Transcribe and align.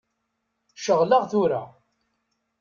Ceɣleɣ 0.83 1.23
tura. 1.31 1.63